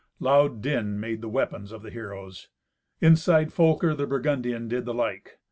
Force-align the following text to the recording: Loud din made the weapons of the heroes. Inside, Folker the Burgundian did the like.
Loud 0.19 0.63
din 0.63 0.99
made 0.99 1.21
the 1.21 1.29
weapons 1.29 1.71
of 1.71 1.83
the 1.83 1.91
heroes. 1.91 2.47
Inside, 3.01 3.53
Folker 3.53 3.93
the 3.93 4.07
Burgundian 4.07 4.67
did 4.67 4.83
the 4.85 4.95
like. 4.95 5.37